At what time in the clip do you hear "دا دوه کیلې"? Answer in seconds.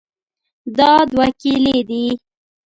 0.77-1.77